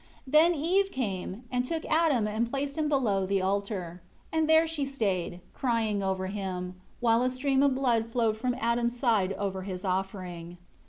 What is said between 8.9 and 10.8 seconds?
side over his offering.